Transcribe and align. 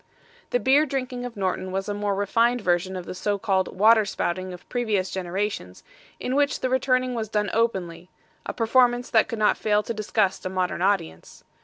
The 0.49 0.59
beer 0.59 0.87
drinking 0.87 1.25
of 1.25 1.37
Norton 1.37 1.71
was 1.71 1.87
a 1.87 1.93
more 1.93 2.15
refined 2.15 2.59
version 2.61 2.95
of 2.95 3.05
the 3.05 3.13
so 3.13 3.37
called 3.37 3.67
water 3.77 4.03
spouting 4.03 4.51
of 4.51 4.67
previous 4.67 5.11
generations, 5.11 5.83
in 6.19 6.35
which 6.35 6.61
the 6.61 6.69
returning 6.71 7.13
was 7.13 7.29
done 7.29 7.51
openly, 7.53 8.09
a 8.43 8.51
performance 8.51 9.11
that 9.11 9.27
could 9.27 9.37
not 9.37 9.57
fail 9.57 9.83
to 9.83 9.93
disgust 9.93 10.43
a 10.43 10.49
modern 10.49 10.81
audience. 10.81 11.43